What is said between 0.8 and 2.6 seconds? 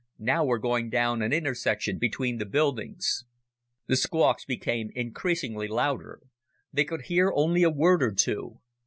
down an intersection between the